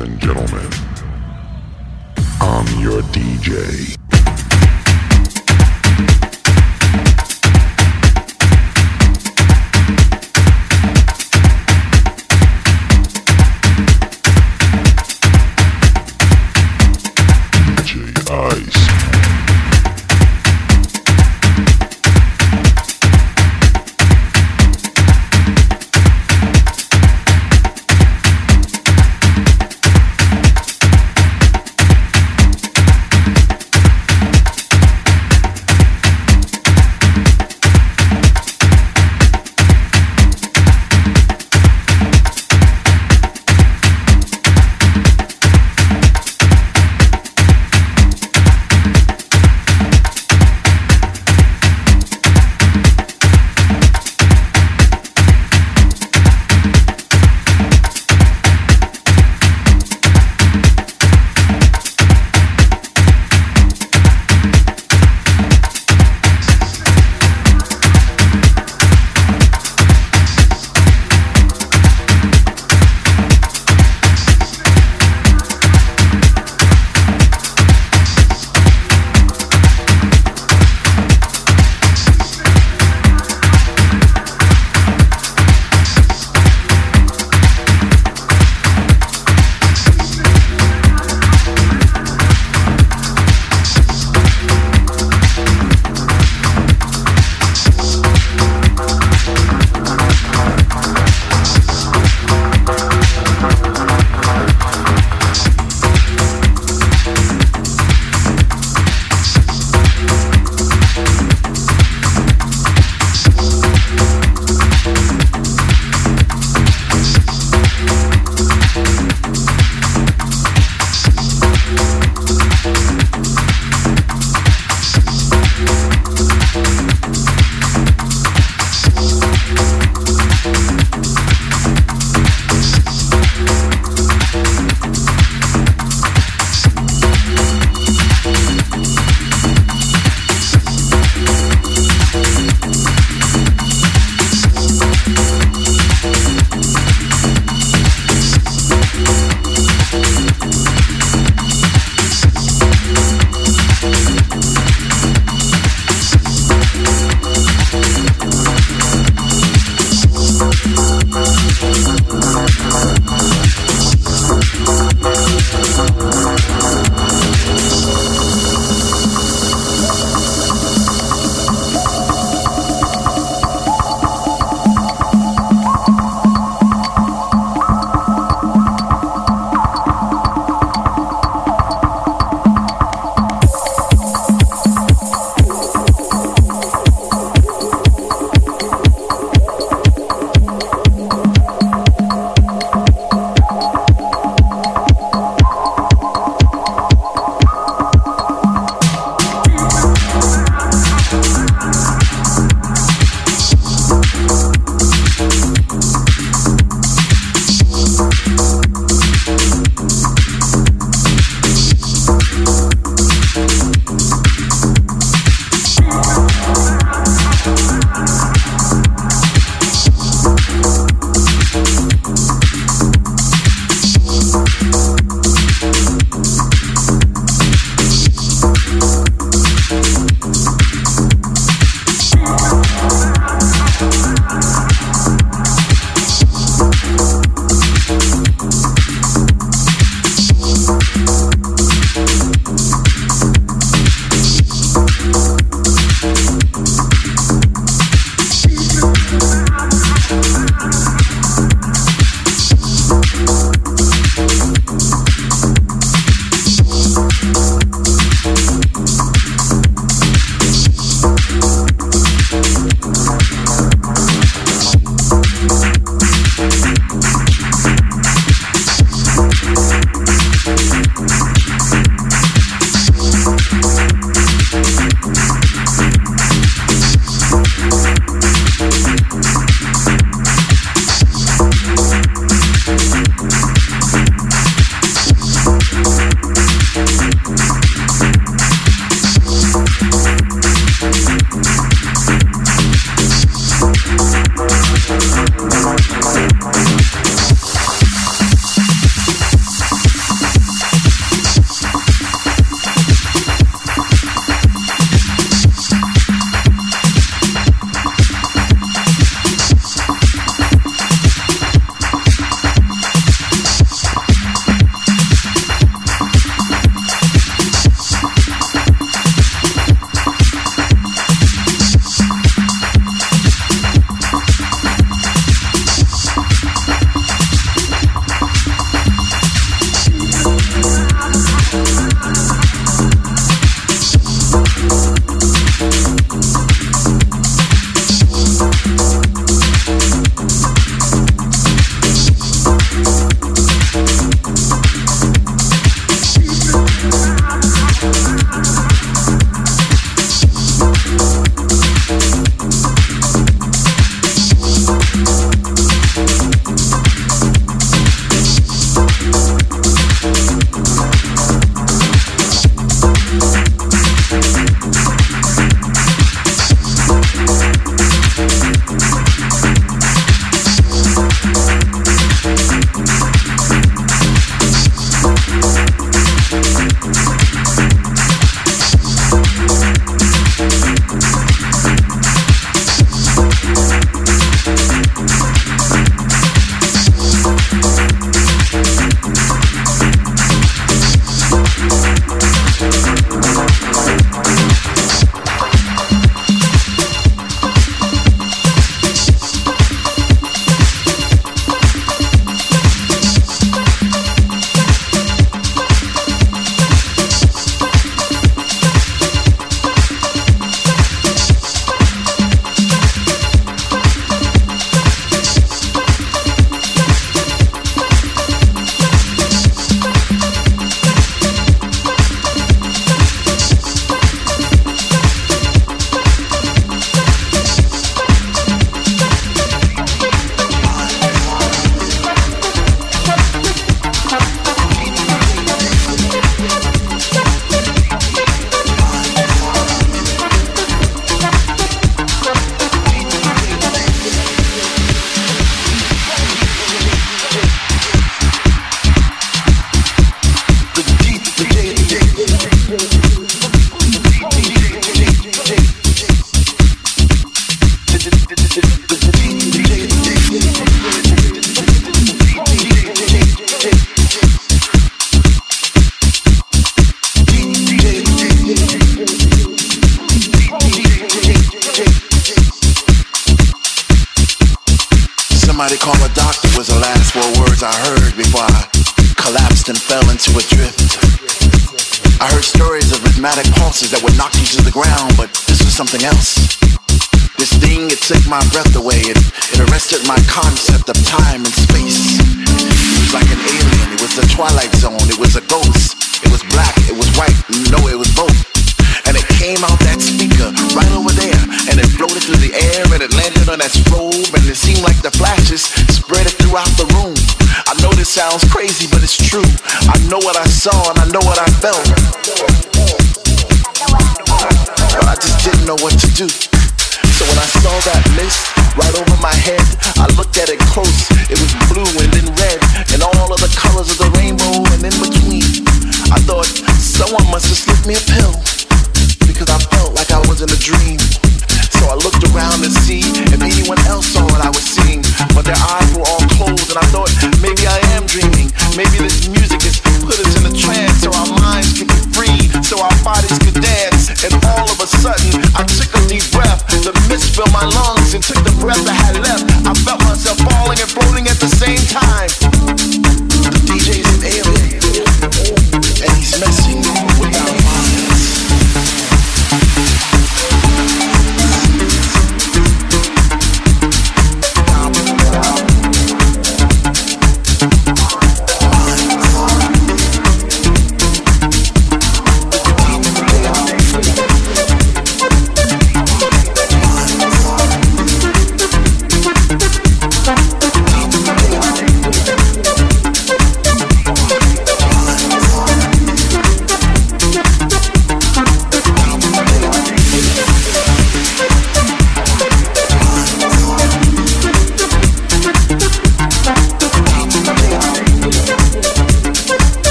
And 0.00 0.20
gentlemen, 0.20 0.37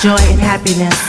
Joy, 0.00 0.16
and 0.30 0.38
happiness. 0.38 1.07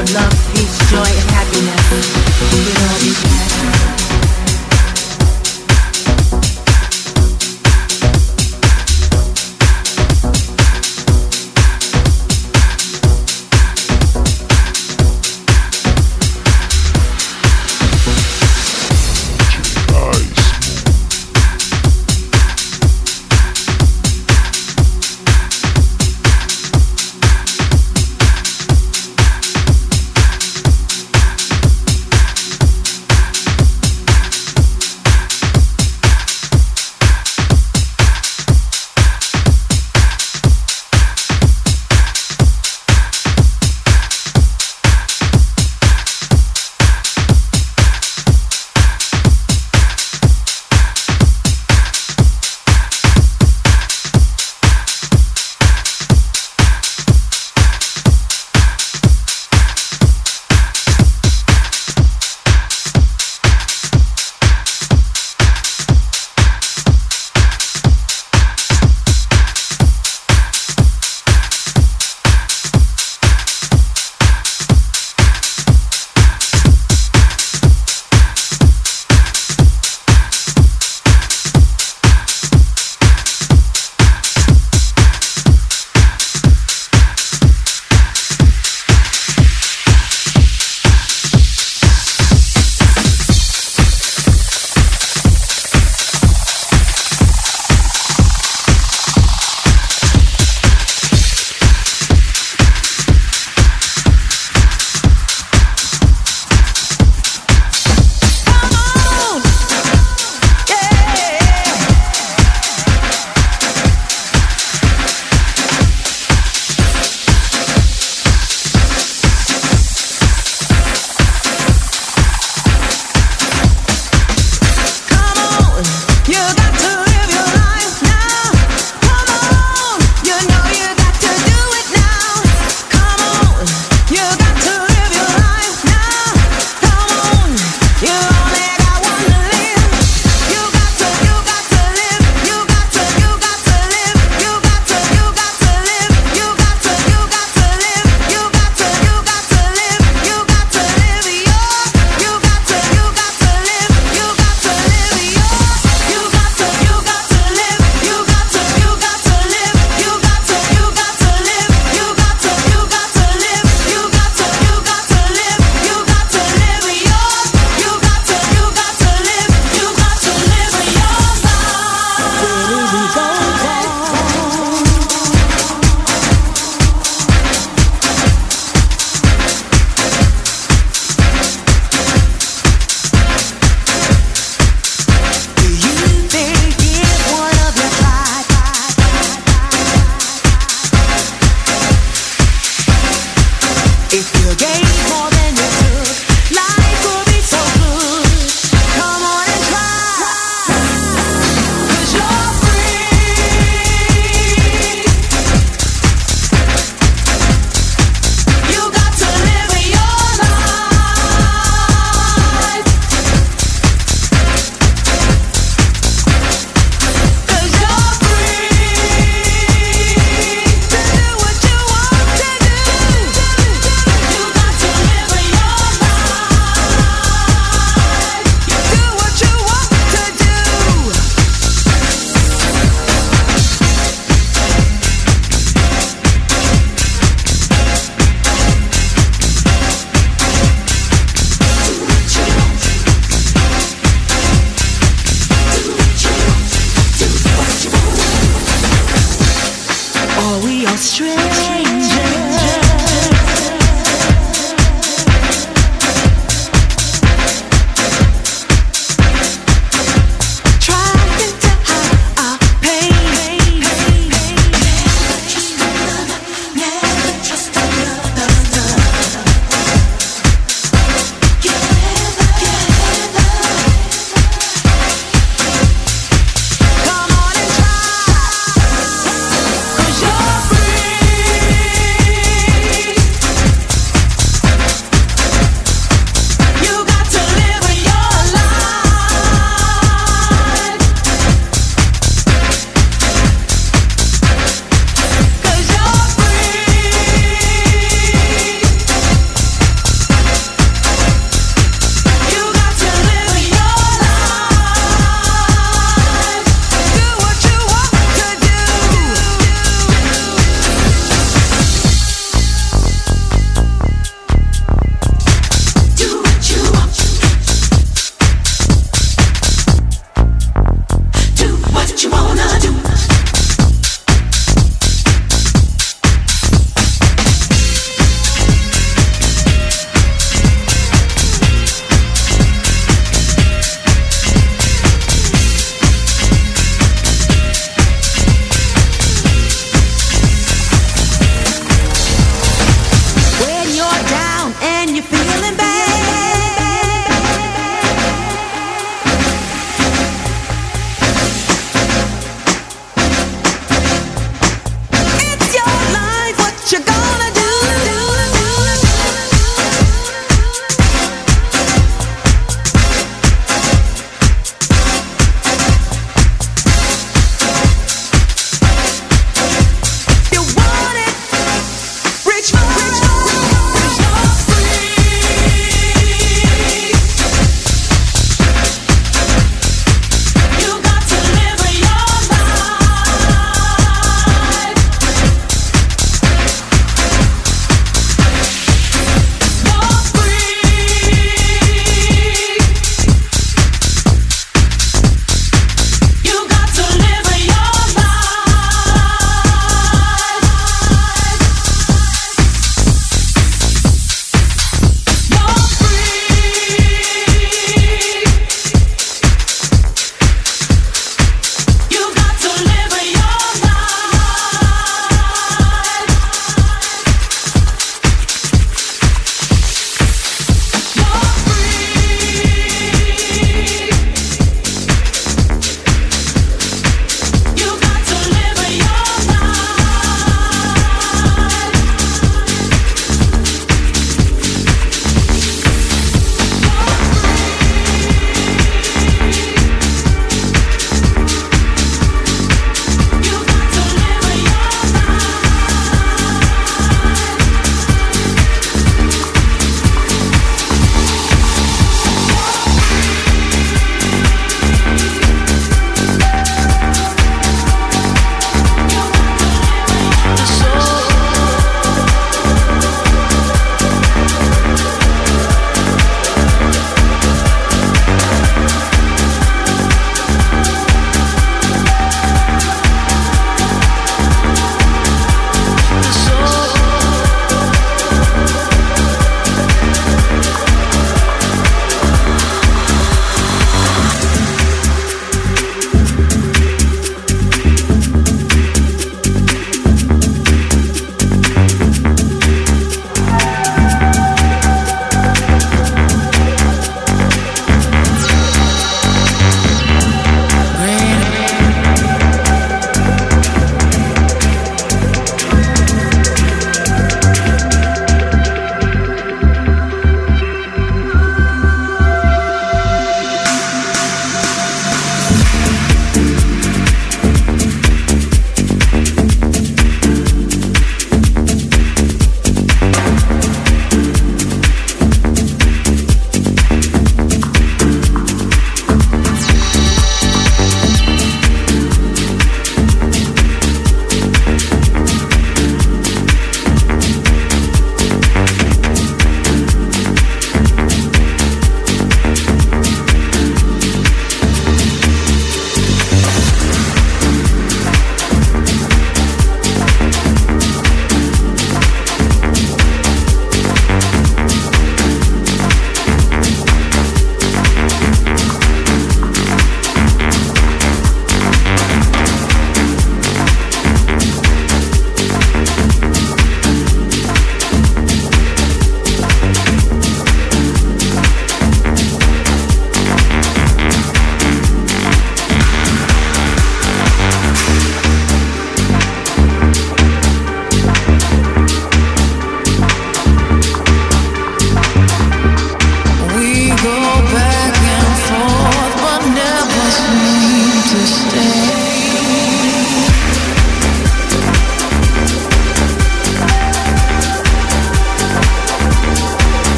of 0.00 0.14
love, 0.14 0.54
peace, 0.54 0.78
joy, 0.90 0.98
and 0.98 1.30
happiness. 1.30 2.29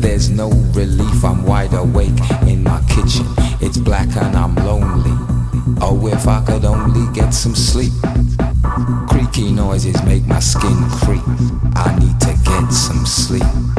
There's 0.00 0.30
no 0.30 0.50
relief. 0.72 1.24
I'm 1.24 1.44
wide 1.44 1.74
awake 1.74 2.18
in 2.46 2.64
my 2.64 2.82
kitchen. 2.88 3.26
It's 3.60 3.76
black 3.76 4.08
and 4.16 4.36
I'm 4.36 4.54
lonely. 4.54 5.12
Oh, 5.80 6.08
if 6.10 6.26
I 6.26 6.42
could 6.44 6.64
only 6.64 7.12
get 7.12 7.30
some 7.30 7.54
sleep. 7.54 7.92
Creaky 9.08 9.52
noises 9.52 10.02
make 10.04 10.24
my 10.26 10.40
skin 10.40 10.76
creep. 11.02 11.22
I 11.76 11.96
need 11.98 12.18
to 12.20 12.34
get 12.44 12.72
some 12.72 13.04
sleep. 13.04 13.69